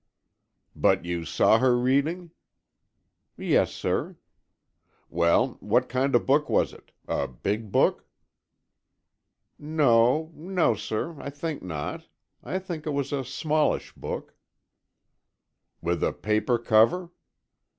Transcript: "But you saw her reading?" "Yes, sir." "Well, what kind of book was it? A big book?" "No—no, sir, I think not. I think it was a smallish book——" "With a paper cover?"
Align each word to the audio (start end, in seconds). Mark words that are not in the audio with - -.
"But 0.75 1.05
you 1.05 1.25
saw 1.25 1.59
her 1.59 1.77
reading?" 1.77 2.31
"Yes, 3.37 3.71
sir." 3.71 4.17
"Well, 5.11 5.57
what 5.59 5.89
kind 5.89 6.15
of 6.15 6.25
book 6.25 6.49
was 6.49 6.73
it? 6.73 6.91
A 7.07 7.27
big 7.27 7.71
book?" 7.71 8.03
"No—no, 9.59 10.73
sir, 10.73 11.15
I 11.21 11.29
think 11.29 11.61
not. 11.61 12.07
I 12.43 12.57
think 12.57 12.87
it 12.87 12.93
was 12.97 13.13
a 13.13 13.23
smallish 13.23 13.93
book——" 13.93 14.33
"With 15.83 16.03
a 16.03 16.13
paper 16.13 16.57
cover?" 16.57 17.11